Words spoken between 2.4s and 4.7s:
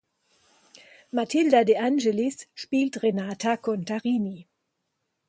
spielt Renata Contarini.